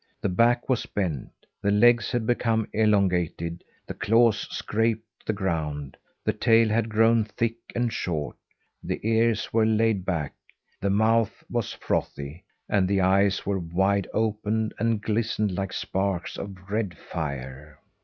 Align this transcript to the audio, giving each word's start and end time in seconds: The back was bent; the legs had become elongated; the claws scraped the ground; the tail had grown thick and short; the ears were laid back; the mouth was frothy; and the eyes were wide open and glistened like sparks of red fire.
The 0.19 0.29
back 0.29 0.67
was 0.67 0.87
bent; 0.87 1.29
the 1.61 1.69
legs 1.69 2.11
had 2.11 2.25
become 2.25 2.67
elongated; 2.73 3.63
the 3.85 3.93
claws 3.93 4.47
scraped 4.49 5.27
the 5.27 5.31
ground; 5.31 5.95
the 6.25 6.33
tail 6.33 6.69
had 6.69 6.89
grown 6.89 7.23
thick 7.23 7.57
and 7.75 7.93
short; 7.93 8.35
the 8.83 8.99
ears 9.07 9.53
were 9.53 9.63
laid 9.63 10.03
back; 10.03 10.33
the 10.79 10.89
mouth 10.89 11.43
was 11.51 11.73
frothy; 11.73 12.43
and 12.67 12.87
the 12.87 12.99
eyes 13.01 13.45
were 13.45 13.59
wide 13.59 14.07
open 14.11 14.71
and 14.79 15.03
glistened 15.03 15.51
like 15.51 15.71
sparks 15.71 16.35
of 16.35 16.71
red 16.71 16.97
fire. 16.97 17.77